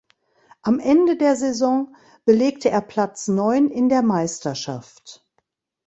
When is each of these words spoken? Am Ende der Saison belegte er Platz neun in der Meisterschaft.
Am 0.63 0.79
Ende 0.79 1.15
der 1.15 1.35
Saison 1.35 1.95
belegte 2.25 2.71
er 2.71 2.81
Platz 2.81 3.27
neun 3.27 3.69
in 3.69 3.87
der 3.87 4.01
Meisterschaft. 4.01 5.23